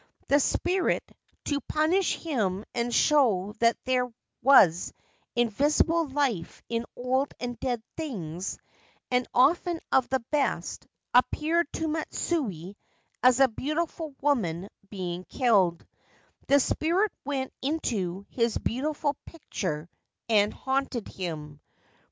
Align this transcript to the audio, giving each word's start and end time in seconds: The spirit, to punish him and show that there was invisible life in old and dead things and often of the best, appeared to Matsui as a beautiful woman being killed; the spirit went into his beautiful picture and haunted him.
The 0.29 0.39
spirit, 0.39 1.03
to 1.45 1.61
punish 1.69 2.15
him 2.15 2.65
and 2.73 2.91
show 2.91 3.53
that 3.59 3.77
there 3.85 4.11
was 4.41 4.93
invisible 5.35 6.07
life 6.07 6.63
in 6.67 6.87
old 6.95 7.35
and 7.39 7.59
dead 7.59 7.83
things 7.95 8.57
and 9.11 9.27
often 9.31 9.79
of 9.91 10.09
the 10.09 10.21
best, 10.31 10.87
appeared 11.13 11.71
to 11.73 11.87
Matsui 11.87 12.75
as 13.21 13.39
a 13.39 13.47
beautiful 13.47 14.15
woman 14.21 14.69
being 14.89 15.23
killed; 15.25 15.85
the 16.47 16.59
spirit 16.59 17.11
went 17.23 17.53
into 17.61 18.25
his 18.31 18.57
beautiful 18.57 19.15
picture 19.27 19.87
and 20.27 20.51
haunted 20.51 21.09
him. 21.09 21.59